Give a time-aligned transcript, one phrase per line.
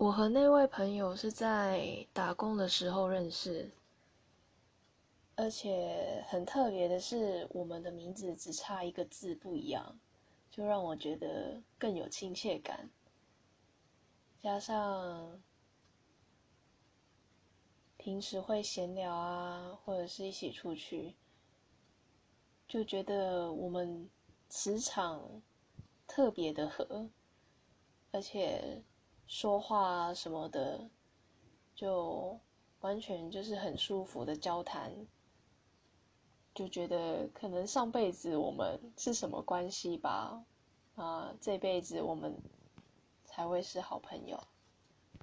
[0.00, 3.68] 我和那位朋友是在打工的时候认识，
[5.34, 9.98] 而且很特别的是，我们的名字只差一个字不一样，
[10.52, 12.88] 就让我觉得更有亲切感。
[14.38, 15.42] 加上
[17.96, 21.16] 平时会闲聊啊，或者是一起出去，
[22.68, 24.08] 就觉得我们
[24.48, 25.42] 磁场
[26.06, 27.08] 特别的合，
[28.12, 28.84] 而且。
[29.28, 30.88] 说话啊什么的，
[31.74, 32.40] 就
[32.80, 35.06] 完全就是很舒服的交谈，
[36.54, 40.42] 就觉得可能上辈子我们是什么关系吧，
[40.96, 42.34] 啊，这辈子我们
[43.26, 44.42] 才会是好朋友。